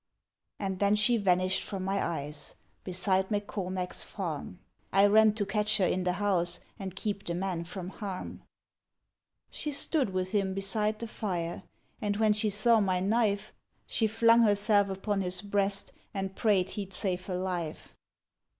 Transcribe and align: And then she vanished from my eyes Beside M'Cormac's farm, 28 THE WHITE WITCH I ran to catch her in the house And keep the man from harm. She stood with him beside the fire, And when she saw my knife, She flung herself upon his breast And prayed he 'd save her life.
And 0.57 0.79
then 0.79 0.95
she 0.95 1.17
vanished 1.17 1.61
from 1.61 1.83
my 1.85 2.03
eyes 2.03 2.55
Beside 2.83 3.29
M'Cormac's 3.29 4.03
farm, 4.03 4.57
28 4.57 4.57
THE 4.57 4.57
WHITE 4.57 4.97
WITCH 4.97 4.99
I 5.03 5.13
ran 5.13 5.33
to 5.35 5.45
catch 5.45 5.77
her 5.77 5.85
in 5.85 6.03
the 6.05 6.13
house 6.13 6.59
And 6.79 6.95
keep 6.95 7.23
the 7.23 7.35
man 7.35 7.63
from 7.65 7.89
harm. 7.89 8.41
She 9.51 9.71
stood 9.71 10.09
with 10.09 10.31
him 10.31 10.55
beside 10.55 10.97
the 10.97 11.07
fire, 11.07 11.61
And 12.01 12.17
when 12.17 12.33
she 12.33 12.49
saw 12.49 12.79
my 12.79 12.99
knife, 12.99 13.53
She 13.85 14.07
flung 14.07 14.41
herself 14.41 14.89
upon 14.89 15.21
his 15.21 15.43
breast 15.43 15.91
And 16.15 16.35
prayed 16.35 16.71
he 16.71 16.85
'd 16.85 16.93
save 16.93 17.27
her 17.27 17.37
life. 17.37 17.93